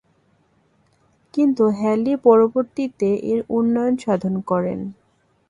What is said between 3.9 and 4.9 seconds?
সাধন করেন।